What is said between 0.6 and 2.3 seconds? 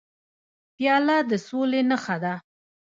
پیاله د سولې نښه